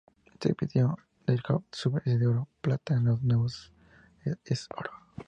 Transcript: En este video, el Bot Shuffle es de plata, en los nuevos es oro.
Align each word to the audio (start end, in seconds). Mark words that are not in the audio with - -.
En 0.25 0.33
este 0.33 0.55
video, 0.59 0.97
el 1.27 1.43
Bot 1.47 1.65
Shuffle 1.75 2.01
es 2.05 2.19
de 2.19 2.43
plata, 2.61 2.95
en 2.95 3.05
los 3.05 3.21
nuevos 3.21 3.71
es 4.45 4.67
oro. 4.75 4.89